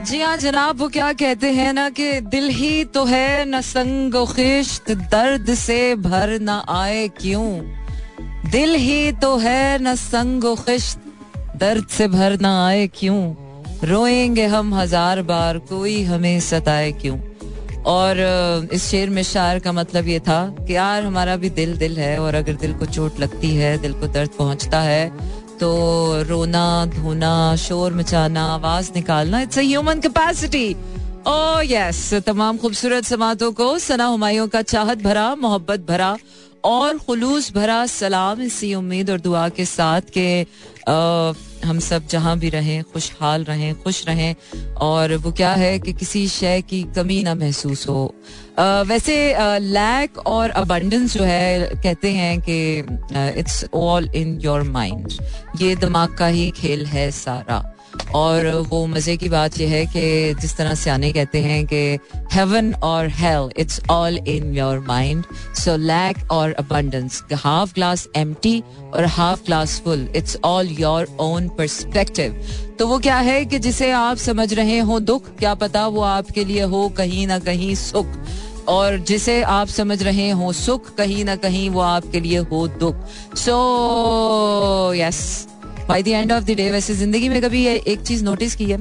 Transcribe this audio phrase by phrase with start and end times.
[0.00, 4.14] जी हाँ जनाब, वो क्या कहते हैं ना कि दिल ही तो है न संग
[4.26, 7.48] खिश्त दर्द से भर न आए क्यों?
[8.50, 11.00] दिल ही तो है न संग खिश्त
[11.56, 13.18] दर्द से भर न आए क्यों?
[13.88, 17.18] रोएँगे हम हज़ार बार, कोई हमें सताए क्यों?
[17.86, 21.98] और इस शेर में शायर का मतलब ये था कि यार हमारा भी दिल दिल
[21.98, 25.08] है और अगर दिल को चोट लगती है, दिल को दर्द पहुँचता है
[25.60, 26.64] तो रोना,
[26.94, 30.66] धोना, शोर मचाना, आवाज़ निकालना it's human capacity
[31.28, 36.16] oh yes तमाम खूबसूरत समातों को सना हमायों का चाहत भरा, मोहब्बत भरा
[36.64, 40.28] और खुलूस भरा सलाम इसी उम्मीद और दुआ के साथ के
[41.64, 44.34] हम सब जहाँ भी रहें खुशहाल रहें खुश रहें
[44.80, 48.14] और वो क्या है कि किसी शय की कमी ना महसूस हो।
[48.58, 52.58] uh, वैसे लैक और अबंडेंस जो है कहते हैं कि
[53.40, 55.12] it's all in your mind
[55.60, 57.62] ये दिमाग का ही खेल है सारा।
[58.14, 61.98] और वो मज़े की बात यह है कि जिस तरह सियाने कहते हैं कि
[62.32, 68.34] हेवन और hell it's all in your mind so lack और अबंडेंस हाफ़ ग्लास एम
[68.94, 72.42] और half glass full it's all your own perspective
[72.78, 76.44] तो वो क्या है कि जिसे आप समझ रहे हो दुख क्या पता वो आपके
[76.44, 78.06] लिए हो कहीं ना कहीं सुख।
[78.68, 82.96] और जिसे आप समझ रहे हो सुख कहीं ना कहीं वो आपके लिए हो दुख।
[83.36, 85.49] So so, yes yes,
[85.88, 88.78] by the end of the day वैसे ज़िंदगी में कभी एक चीज़ नोटिस की है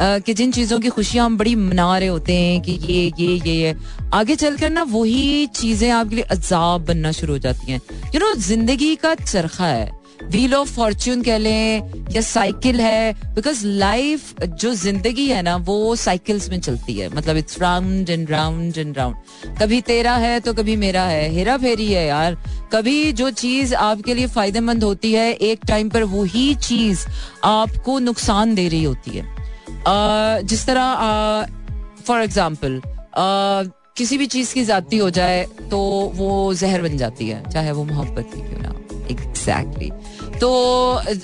[0.00, 3.54] कि जिन चीज़ों की खुशियाँ हम बड़ी मना रहे होते हैं कि ये ये ये
[3.54, 3.74] ये,
[4.14, 7.80] आगे चलकर ना वही चीज़ें आपके लिए अजाब बनना शुरू हो जाती हैं।
[8.14, 13.66] यू नो ज़िंदगी का चरखा है। व्हील ऑफ़ फॉर्च्यून कह लें या साइकिल है बिकॉज़
[13.66, 18.78] लाइफ जो ज़िंदगी है ना वो साइकिल्स में चलती है। मतलब it's round and round
[18.78, 22.36] and round कभी तेरा है तो कभी मेरा है। हेरा फेरी है यार।
[22.72, 27.06] कभी जो चीज़ आपके लिए फ़ायदेमंद होती है एक टाइम पर वही चीज़
[27.44, 31.46] आपको नुकसान दे रही होती है। uh, जिस तरह
[32.06, 32.80] फॉर एग्ज़ाम्पल
[33.96, 35.78] किसी भी चीज़ की जाती हो जाए तो
[36.14, 38.74] वो जहर बन जाती है चाहे वो मोहब्बत की क्यों ना
[39.10, 40.21] एग्जैक्टली exactly.
[40.42, 40.48] तो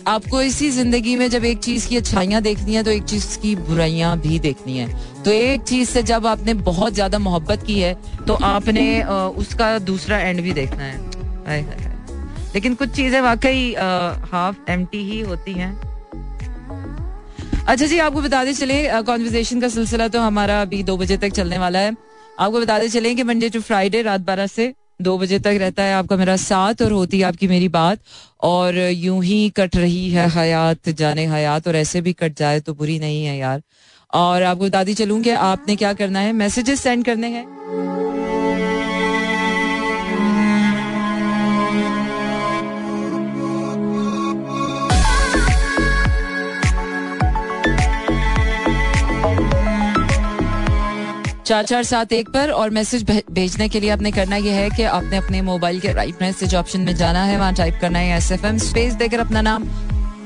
[0.06, 3.54] आपको इसी ज़िंदगी में जब एक चीज़ की अच्छाइयाँ देखनी है तो एक चीज़ की
[3.58, 4.86] बुराइयाँ भी देखनी है।
[5.24, 7.94] तो एक चीज़ से जब आपने बहुत ज़्यादा मोहब्बत की है
[8.26, 9.02] तो आपने
[9.38, 10.96] उसका दूसरा एंड भी देखना है।
[12.54, 13.74] लेकिन कुछ चीज़ें वाकई
[14.30, 15.72] हाफ़ एम ही होती हैं।
[17.66, 21.58] अच्छा जी, आपको बताते चले कॉन्वर्जेशन का सिलसिला तो हमारा अभी दो बजे तक चलने
[21.58, 21.96] वाला है।
[22.40, 25.94] आपको बताते चले कि मंडे टू फ्राइडे रात बारह से दो बजे तक रहता है
[25.94, 27.98] आपका मेरा साथ और होती है आपकी मेरी बात,
[28.42, 32.74] और यूँ ही कट रही है हयात, जाने हयात, और ऐसे भी कट जाए तो
[32.74, 33.62] बुरी नहीं है यार।
[34.14, 36.32] और आपको बताती चलूँ कि आपने क्या करना है?
[36.32, 38.07] मैसेजेस सेंड करने हैं।
[51.48, 54.82] चार चार सात एक पर और मैसेज भेजने के लिए आपने करना यह है कि
[54.84, 58.30] आपने अपने मोबाइल के राइट मैसेज ऑप्शन में जाना है, वहाँ टाइप करना है एस
[58.32, 59.64] एफ़ एम स्पेस देकर अपना नाम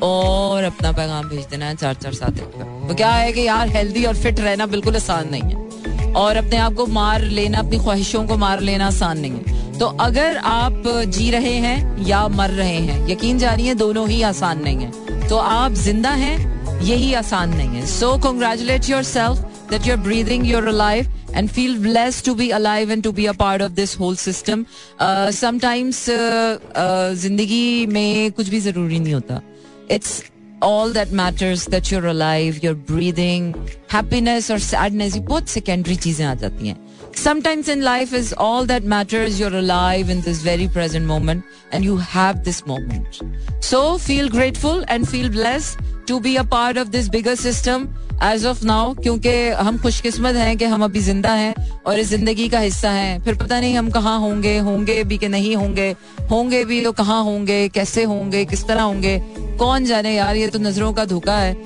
[0.03, 3.47] और अपना पैगाम भेज देना है चार चार सात एक पर। तो क्या है कि
[3.47, 7.59] यार हेल्दी और फिट रहना बिल्कुल आसान नहीं है। और अपने आप को मार लेना,
[7.59, 12.27] अपनी ख्वाहिशों को मार लेना आसान नहीं है। तो अगर आप जी रहे हैं या
[12.31, 16.37] मर रहे हैं, यकीन जानिए दोनों ही आसान नहीं है। तो आप ज़िंदा हैं,
[16.83, 22.26] यही आसान नहीं है। So congratulate yourself that you're breathing, you're alive, and feel blessed
[22.26, 24.66] to be alive and to be a part of this whole system.
[25.00, 29.42] Uh, sometimes uh, uh, जिंदगी में कुछ भी जरूरी नहीं होता.
[29.90, 30.24] It's
[30.62, 33.54] all that matters that you're alive, you're breathing.
[33.88, 36.91] Happiness or sadness, ये बहुत secondary चीजें आ जाती हैं.
[37.13, 39.39] Sometimes in life is all that matters.
[39.39, 43.23] You're alive in this very present moment and you have this moment.
[43.61, 48.45] So feel grateful and feel blessed to be a part of this bigger system as
[48.47, 51.55] of now क्योंकि हम खुशकिस्मत हैं कि हम अभी ज़िंदा हैं
[51.87, 55.29] और इस ज़िंदगी का हिस्सा हैं फिर पता नहीं हम कहाँ होंगे होंगे भी कि
[55.29, 55.91] नहीं होंगे
[56.31, 59.19] होंगे भी तो कहाँ होंगे कैसे होंगे किस तरह होंगे
[59.59, 61.57] कौन जाने यार ये तो नज़रों का धोखा है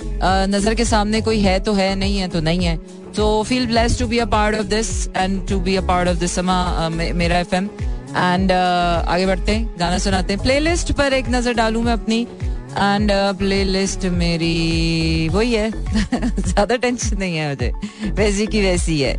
[0.48, 2.78] नज़र के सामने कोई है तो है नहीं है तो नहीं है
[3.16, 6.16] तो feel bless to be a part of this and to be a part of
[6.18, 11.54] this समा मेरा एफ़ एंड आगे बढ़ते हैं, गाना सुनाते हैं। प्लेलिस्ट पर एक नज़र
[11.54, 12.26] डालू मैं अपनी।
[12.76, 15.70] एंड प्ले लिस्ट मेरी। वही है।
[16.40, 19.16] ज़्यादा टेंशन नहीं है मुझे। वैसी की वैसी है।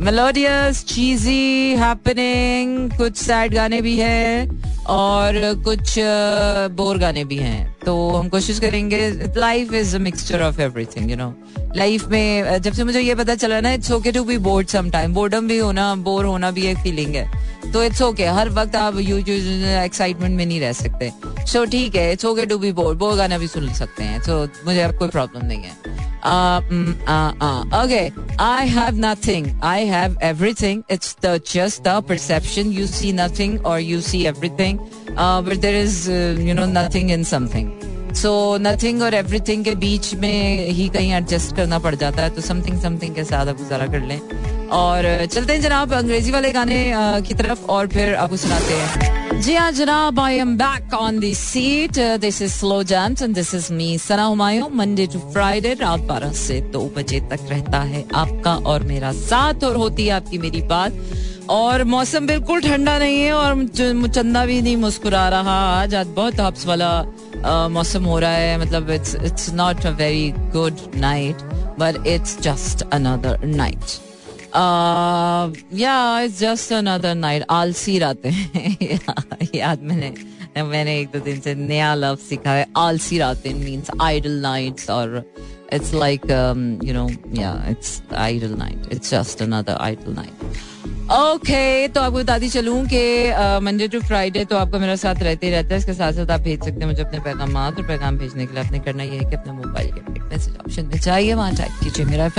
[0.00, 4.48] मेलोडियस चीजी हैपनिंग कुछ सैड गाने भी है
[4.88, 5.94] और कुछ
[6.76, 11.16] बोर गाने भी हैं। तो हम कोशिश करेंगे। Life is a mixture of everything you
[11.16, 11.32] know
[11.76, 14.90] life में, जब से मुझे ये पता चला ना it's okay to be bored some
[14.90, 17.26] time boredom भी होना बोर होना भी एक फीलिंग है।
[17.72, 21.12] तो इट्स ओके हर वक्त आप एक्साइटमेंट में नहीं रह सकते।
[21.46, 24.48] सो ठीक है it's okay to be bore वो गाना भी सुन सकते हैं। तो
[24.66, 26.06] मुझे अब कोई प्रॉब्लम नहीं है।
[31.50, 32.02] Just the
[32.56, 34.78] you see nothing और you see everything
[37.10, 37.70] in something
[38.14, 42.40] so nothing और एवरीथिंग के बीच में ही कहीं एडजस्ट करना पड़ जाता है। तो
[42.40, 44.20] समथिंग समथिंग के साथ गुजारा कर लें।
[44.72, 46.80] और चलते हैं जनाब अंग्रेज़ी वाले गाने
[47.28, 51.34] की तरफ़ और फिर आपको सुनाते हैं। जी हाँ जनाब I am back on the
[51.34, 56.00] seat this is Slow Jams and this is me Sana Humayun Monday to Friday रात
[56.08, 60.38] बारह से दो बजे तक रहता है आपका और मेरा साथ और होती है आपकी
[60.38, 60.92] मेरी बात।
[61.50, 66.40] और मौसम बिल्कुल ठंडा नहीं है और चंदा भी नहीं मुस्कुरा रहा। आज आज बहुत
[66.40, 71.42] हब्स वाला मौसम हो रहा है। मतलब it's it's not a very good night
[71.80, 73.96] but it's just another night
[74.56, 78.30] या इट्स जस्ट अनदर नाइट आलसी रातें
[79.54, 84.40] याद मैंने मैंने एक दो दिन से नया लव सीखा है। आलसी रातें मींस आइडल
[84.42, 85.22] नाइट्स और
[85.72, 86.22] इट्स लाइक
[86.84, 87.08] यू नो
[87.40, 90.34] या it's idle night it's just another idle night
[91.08, 92.98] okay तो आपको बताती चलूँ कि
[93.64, 96.40] मंडे टू फ्राइडे तो आपको मेरा साथ रहते ही रहता है। इसके साथ साथ आप
[96.40, 99.30] भेज सकते हैं मुझे अपने पैगाम और पैगाम भेजने के लिए आपने करना यह है
[99.30, 102.38] कि अपने मोबाइल के मैसेज ऑप्शन में चाहिए वहाँ टाइप कीजिए मेरा एफ़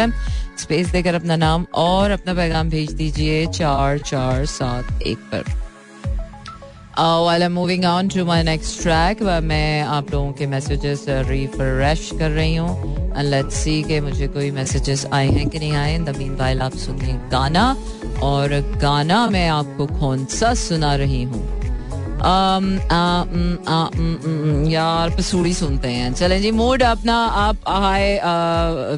[0.62, 5.57] स्पेस देकर अपना नाम और अपना पैगाम भेज दीजिए चार चार, सात, एक पर।
[7.50, 12.98] Moving on to my next track मैं आप लोगों के मैसेजेस रिफ्रेश कर रही हूँ।
[13.10, 16.36] एंड लेट्स सी कि मुझे कोई मैसेजेस आए हैं कि नहीं आए। इन द मीन
[16.36, 17.75] वाइल आप सुनिए गाना।
[18.24, 21.48] और गाना मैं आपको कौन सा सुना रही हूँ।
[24.69, 28.19] यार, पसूड़ी सुनते हैं। चलें जी मूड अपना आप हाय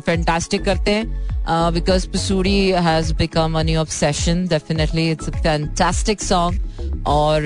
[0.06, 1.06] फैंटास्टिक करते हैं।
[1.74, 6.71] Because Pasoori has become a new obsession definitely it's a fantastic song
[7.07, 7.44] और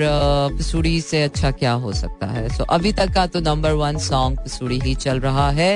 [0.58, 2.48] पसूड़ी से अच्छा क्या हो सकता है?
[2.48, 5.72] सो so, अभी तक का तो नंबर वन सॉन्ग पसूड़ी ही चल रहा है।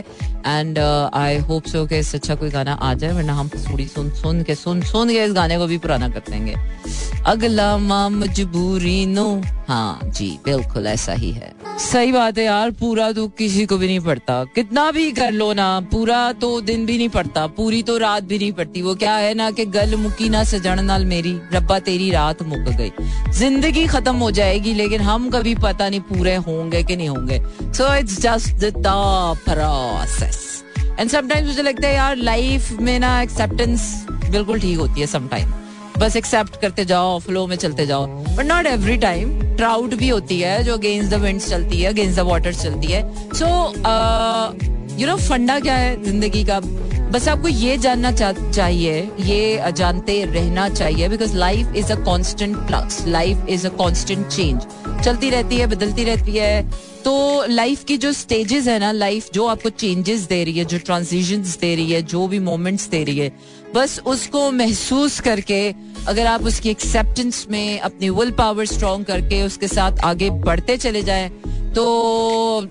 [0.46, 0.78] एंड
[1.14, 4.42] आई होप सो कि इससे अच्छा कोई गाना आ जाए वरना हम पसूड़ी सुन सुन
[4.42, 6.54] के सुन सुन के इस गाने को भी पुराना कर देंगे।
[7.26, 13.26] अगला मजबूरी नो। हाँ जी बिल्कुल ऐसा ही है। सही बात है यार, पूरा तो
[13.28, 17.08] किसी को भी नहीं पड़ता। कितना भी कर लो ना, पूरा तो दिन भी नहीं
[17.08, 20.42] पड़ता, पूरी तो रात भी नहीं पड़ती। वो क्या है ना कि गल मुकी ना
[20.44, 22.92] सजन नाल मेरी, रब्बा तेरी रात मुक गई।
[23.32, 27.42] ज़िंदगी खत्म हो जाएगी, लेकिन हम कभी पता नहीं पूरे होंगे कि नहीं होंगे।
[27.72, 28.64] So it's just
[29.44, 30.38] process
[30.98, 35.52] and sometimes मुझे लगता है यार लाइफ में ना एक्सेप्टेंस बिल्कुल ठीक होती है समटाइम
[35.98, 40.40] बस एक्सेप्ट करते जाओ फ्लो में चलते जाओ। बट नॉट एवरी टाइम ट्राउट भी होती
[40.40, 43.02] है जो अगेंस्ट द चलती है अगेंस्ट द वाटर चलती है।
[43.34, 43.46] सो
[45.00, 46.60] यू नो फंडा क्या है ज़िंदगी का?
[47.12, 52.56] बस आपको ये जानना चा, चाहिए ये जानते रहना चाहिए because life is a constant
[52.66, 56.62] plus life is a constant change चलती रहती है बदलती रहती है।
[57.04, 60.78] तो लाइफ की जो स्टेजेस है ना लाइफ जो आपको चेंजेस दे रही है जो
[60.78, 63.32] ट्रांजिशन दे रही है जो भी मोमेंट्स दे रही है
[63.75, 65.75] बस उसको महसूस करके,
[66.08, 71.02] अगर आप उसकी एक्सेप्टेंस में अपनी विल पावर स्ट्रॉन्ग करके उसके साथ आगे बढ़ते चले
[71.02, 71.28] जाए
[71.75, 72.69] तो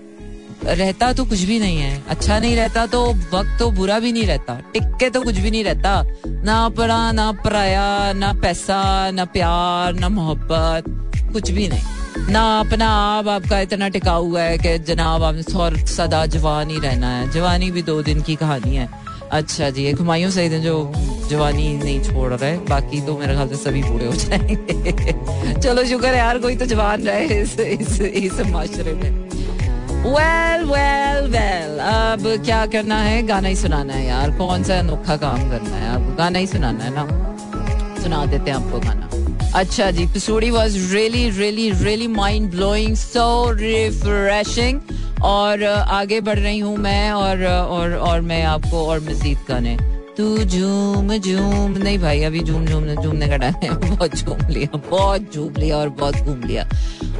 [0.64, 4.24] रहता तो कुछ भी नहीं है। अच्छा नहीं रहता तो वक्त तो बुरा भी नहीं
[4.24, 9.94] रहता। टिक्के तो कुछ भी नहीं रहता। ना पढ़ा, ना पराया ना पैसा, ना प्यार,
[9.94, 10.84] ना मोहब्बत,
[11.32, 16.24] कुछ भी नहीं। ना अपना आप, आपका इतना टिका हुआ है कि जनाब आपने सदा
[16.26, 18.99] जवान ही रहना है। जवानी भी दो दिन की कहानी है।
[19.32, 20.92] अच्छा जी हुमायूं सही जो
[21.30, 25.12] जवानी नहीं छोड़ रहे, बाकी तो मेरे ख्याल से सभी बूढ़े हो जाएँगे।
[25.60, 29.10] चलो, शुक्र है यार, कोई तो जवान रहे इस इस इस माशरे में।
[30.04, 33.22] वेल वेल वेल अब क्या करना है?
[33.26, 35.88] गाना ही सुनाना है यार, कौन सा अनोखा काम करना है?
[35.88, 37.06] आपको गाना ही सुनाना है ना?
[38.02, 39.06] सुना देते हैं आपको गाना।
[39.58, 44.80] अच्छा जी Pasoori was really really really mind blowing so refreshing
[45.22, 49.78] और आगे बढ़ रही हूँ मैं और और और मैं आपको और मजीद गाने।
[50.16, 55.34] तू झूम झूम, नहीं भाई, अभी झूम झूम, झूमने का टाइम बहुत झूम लिया, बहुत
[55.34, 56.68] झूम लिया और बहुत घूम लिया।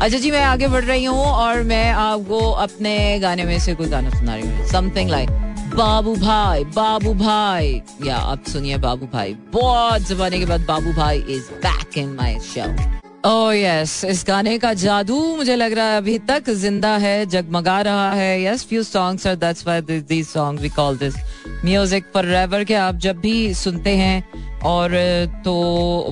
[0.00, 3.86] अच्छा जी, मैं आगे बढ़ रही हूँ और मैं आपको अपने गाने में से कोई
[3.86, 5.30] गाना सुना रही हूँ। समथिंग लाइक
[5.76, 11.18] बाबू भाई बाबू भाई। या आप सुनिए बाबू भाई। बहुत जमाने के बाद Babu Bhai
[11.18, 15.96] is back in my show oh yes इस गाने का जादू मुझे लग रहा है
[15.96, 20.62] अभी तक ज़िंदा है, जगमगा रहा है। Yes few songs are that's why these songs
[20.62, 21.14] we call this
[21.64, 24.90] music forever के आप जब भी सुनते हैं और
[25.44, 25.52] तो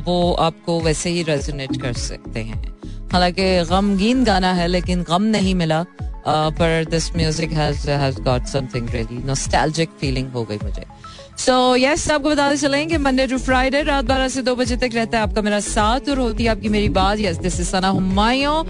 [0.07, 2.63] वो आपको वैसे ही रेजोनेट कर सकते हैं।
[3.13, 5.85] हालाँकि गमगीन गाना है, लेकिन गम नहीं मिला।
[6.29, 10.85] पर this music has has got something really nostalgic feeling हो गई मुझे।
[11.39, 15.19] सो यस आपको बताते चलेंगे मंडे टू फ्राइडे रात बारह से दो बजे तक रहता
[15.19, 18.63] है आपका मेरा साथ और होती है आपकी मेरी बात। Yes this is Sana Humayun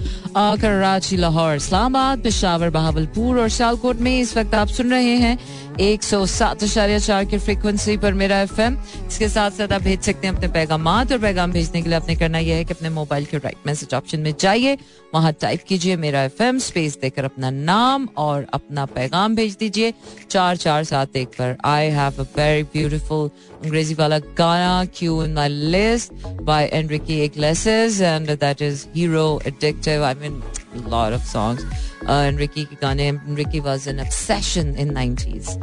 [0.61, 5.39] Karachi Lahore Islamabad Peshawar Bahawalpur और सियालकोट में इस वक्त आप सुन रहे हैं
[5.81, 9.83] एक सौ सात अशारिया चार की फ्रिक्वेंसी पर मेरा एफ़ एम इसके साथ साथ आप
[9.83, 12.75] भेज सकते हैं अपने पैगाम और पैगाम भेजने के लिए आपने करना यह है कि
[12.75, 14.77] अपने मोबाइल के राइट मैसेज ऑप्शन में जाइए,
[15.15, 19.93] वहाँ टाइप कीजिए मेरा एफ़ एम स्पेस देकर अपना नाम और अपना पैगाम भेज दीजिए।
[20.31, 23.29] चार चार सात एक पर I have a very beautiful
[23.65, 26.13] अंग्रेज़ी वाला गाना queue in my list
[26.43, 30.43] by Enrique Iglesias and that is Hero addictive I mean
[30.77, 31.65] lot of songs
[32.11, 35.57] Enrique के गाने Enrique was an obsession in 90s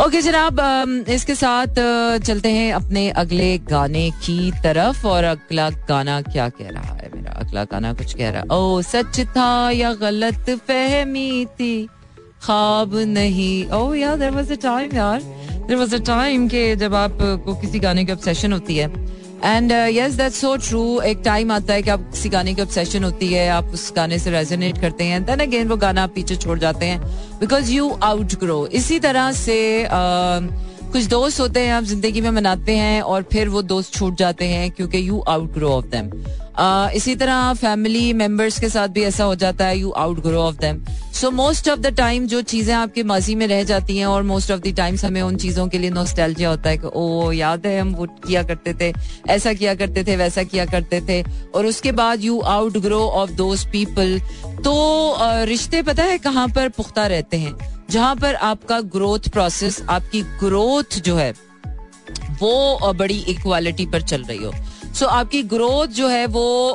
[0.00, 0.60] okay जनाब
[1.08, 1.78] इसके साथ
[2.24, 7.32] चलते हैं अपने अगले गाने की तरफ़ और अगला गाना क्या कह रहा है मेरा
[7.40, 11.74] अगला गाना कुछ कह रहा है ओ सच था या गलत फहमी थी
[12.42, 15.22] ख्वाब नहीं ओ यार देयर वाज अ टाइम यार
[15.74, 18.90] वाज अ टाइम के जब आप को किसी गाने की ऑब्सेशन होती है।
[19.44, 23.04] And yes that's so true एक टाइम आता है कि आप किसी गाने की ऑब्सेशन
[23.04, 26.36] होती है आप उस गाने से रेजोनेट करते हैं देन अगेन वो गाना आप पीछे
[26.36, 27.00] छोड़ जाते हैं
[27.40, 32.30] बिकॉज़ यू आउट ग्रो इसी तरह से uh, कुछ दोस्त होते हैं, आप ज़िंदगी में
[32.30, 36.10] मनाते हैं और फिर वो दोस्त छूट जाते हैं क्योंकि you outgrow of them
[36.96, 39.90] इसी तरह फैमिली मेंबर्स के साथ भी ऐसा हो जाता है you
[40.22, 40.80] outgrow of them
[41.14, 44.50] so most of the time जो चीज़ें आपके माजी में रह जाती हैं और मोस्ट
[44.50, 47.78] ऑफ़ द टाइम्स हमें उन चीज़ों के लिए नोस्टैल्जिया होता है कि ओ याद है
[47.80, 48.92] हम वो किया करते थे,
[49.28, 51.22] ऐसा किया करते थे, वैसा किया करते थे।
[51.54, 52.40] और उसके बाद you
[52.78, 54.18] outgrow of those people
[54.64, 54.74] तो
[55.44, 57.54] रिश्ते पता है कहाँ पर पुख्ता रहते हैं?
[57.90, 61.32] जहाँ पर आपका ग्रोथ प्रोसेस आपकी ग्रोथ जो है
[62.40, 66.74] वो बड़ी इक्वालिटी पर चल रही हो। सो so, आपकी ग्रोथ जो है वो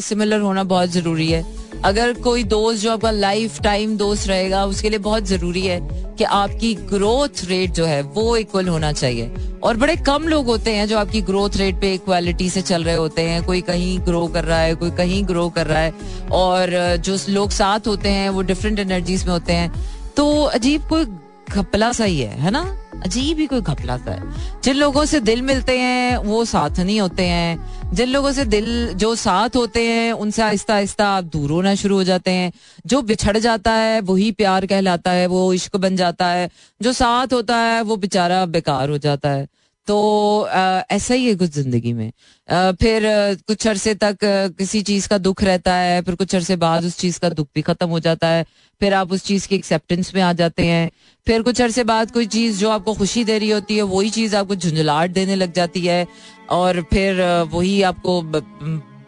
[0.00, 1.44] सिमिलर होना बहुत ज़रूरी है।
[1.84, 5.80] अगर कोई दोस्त जो आपका लाइफ टाइम दोस्त रहेगा उसके लिए बहुत ज़रूरी है
[6.18, 10.72] कि आपकी ग्रोथ रेट जो है वो इक्वल होना चाहिए। और बड़े कम लोग होते
[10.74, 14.26] हैं जो आपकी ग्रोथ रेट पे इक्वालिटी से चल रहे होते हैं। कोई कहीं ग्रो
[14.26, 15.92] कर रहा है कोई कहीं ग्रो कर रहा है।
[16.32, 19.72] और जो लोग साथ होते हैं वो डिफरेंट एनर्जीज में होते हैं।
[20.18, 21.04] तो अजीब कोई
[21.50, 22.78] घपला सा ही है है ना?
[23.02, 24.22] अजीब ही कोई घपला सा है।
[24.64, 28.92] जिन लोगों से दिल मिलते हैं, वो साथ नहीं होते हैं। जिन लोगों से दिल,
[28.92, 32.52] जो साथ होते हैं, उनसे आहिस्ता आहिस्ता आप दूर होना शुरू हो जाते हैं।
[32.86, 36.50] जो बिछड़ जाता है, वही प्यार कहलाता है, वो इश्क बन जाता है।
[36.82, 39.46] जो साथ होता है, वो बेचारा बेकार हो जाता है।
[39.88, 42.10] तो ऐसा ही है कुछ ज़िंदगी में।
[42.48, 43.02] फिर
[43.48, 44.18] कुछ अरसे तक
[44.58, 47.62] किसी चीज़ का दुख रहता है, फिर कुछ अरसे बाद उस चीज़ का दुख भी
[47.62, 48.44] खत्म हो जाता है,
[48.80, 50.90] फिर आप उस चीज़ की एक्सेप्टेंस में आ जाते हैं,
[51.26, 54.36] फिर कुछ अरसे बाद कोई चीज़ जो आपको खुशी दे रही होती है, वही चीज़
[54.36, 56.06] आपको झुंझुलाट देने लग जाती है,
[56.50, 58.20] और फिर वही आपको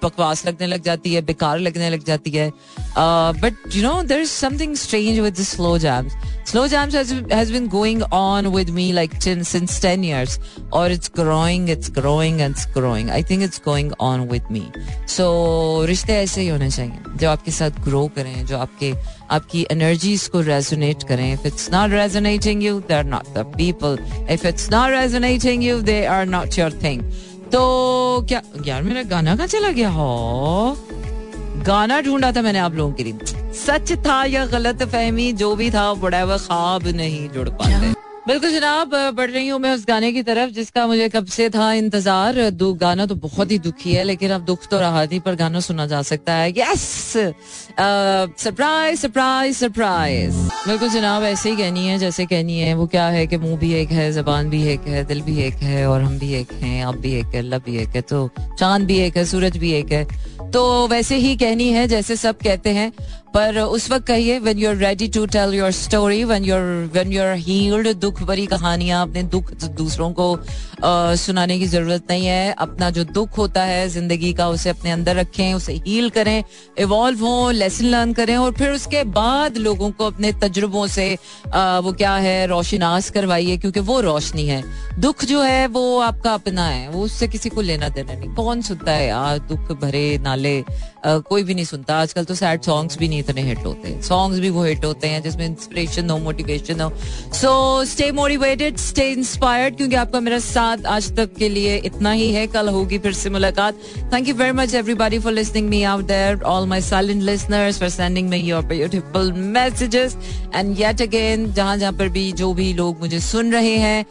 [0.02, 2.50] बकवास लगने लग जाती है, बेकार लगने लग जाती है।
[2.98, 6.16] But you know there is something strange with Slow Jams
[6.50, 6.94] Slow Jams
[7.32, 10.38] has been going on with me like since 10 years.
[10.72, 14.62] और it's growing it's growing and it's growing I think it's going on with me
[15.08, 18.92] so रिश्ते ऐसे ही होने चाहिए, जो आपके साथ grow करें, जो आपके,
[19.30, 21.32] आपकी एनर्जीज को रेजोनेट करें.
[21.32, 23.98] If it's not resonating you they are not the people
[24.30, 27.02] if it's not resonating you they are not your thing
[27.52, 30.76] तो क्या यार मेरा गाना कहाँ चला गया हो?
[31.66, 33.18] गाना ढूंढा था मैंने आप लोगों के लिए।
[33.54, 37.99] सच था या गलत फहमी, जो भी था बड़ा वह ख्वाब नहीं जुड़ पाते।
[38.30, 41.72] बिल्कुल जनाब बढ़ रही हूँ मैं उस गाने की तरफ़ जिसका मुझे कब से था
[41.74, 42.36] इंतज़ार।
[42.80, 45.86] गाना तो बहुत ही दुखी है, लेकिन अब दुख तो रहा नहीं, पर गाना सुना
[45.86, 46.82] जा सकता है। यस
[48.38, 50.36] सरप्राइज़ सरप्राइज़ सरप्राइज़
[50.68, 53.72] बिल्कुल जनाब, ऐसे ही कहनी है, जैसे कहनी है। वो क्या है कि मुँह भी
[53.74, 56.84] एक है, जबान भी एक है, दिल भी एक है, और हम भी एक हैं,
[56.84, 59.72] आप भी एक है अल्लाह भी एक है तो चाँद भी एक है, सूरज भी
[59.72, 60.04] एक है।
[60.50, 62.92] तो वैसे ही कहनी है, जैसे सब कहते हैं।
[63.34, 67.12] पर उस वक्त कहिए when you are ready to tell your story when your when
[67.12, 72.26] you are healed दुख भरी कहानियाँ अपने दुख दूसरों को आ, सुनाने की ज़रूरत नहीं
[72.26, 76.42] है। अपना जो दुख होता है ज़िंदगी का उसे अपने अंदर रखें उसे हील करें
[76.78, 81.06] इवॉल्व हो लेसन लर्न करें और फिर उसके बाद लोगों को अपने तजुर्बों से
[81.54, 84.62] आ, वो क्या है रोशनास करवाइए क्योंकि वो रोशनी है।
[85.00, 88.62] दुख जो है वो आपका अपना है वो उससे किसी को लेना देना नहीं। कौन
[88.62, 90.58] सुनता है यार दुख भरे नाले
[91.06, 94.50] कोई भी नहीं सुनता। आजकल तो सैड सॉन्ग्स भी नहीं इतने हिट होते। सॉन्ग्स भी
[94.50, 96.90] वो हिट होते हैं, जिसमें इंस्पिरेशन हो मोटिवेशन हो।
[97.34, 102.30] So stay motivated stay inspired क्योंकि आपका मेरा साथ आज तक के लिए इतना ही
[102.32, 103.74] है। कल होगी फिर से मुलाकात।
[104.12, 107.88] Thank you very much everybody for listening me out there all my silent listeners for
[107.88, 110.16] sending me your beautiful messages
[110.54, 114.04] and yet again जहाँ जहाँ पर भी जो भी लोग मुझे सुन रहे हैं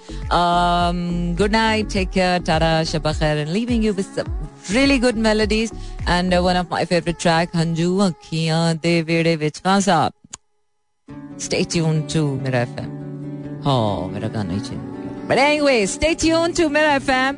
[1.38, 4.24] good night take care tata Shaba खैर and leaving you with
[4.76, 5.72] really good melodies
[6.08, 10.00] and uh, one of my favorite track hanju akhiyan de vede vich kansa
[11.48, 12.90] stay tuned to mera fm
[13.74, 14.80] oh gana hi
[15.30, 17.34] but anyway stay tuned to mera fm